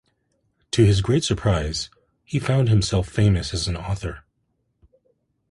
To 0.71 0.83
his 0.83 1.01
great 1.03 1.23
surprise, 1.23 1.91
he 2.23 2.39
found 2.39 2.69
himself 2.69 3.07
famous 3.07 3.53
as 3.53 3.67
an 3.67 3.77
author. 3.77 4.23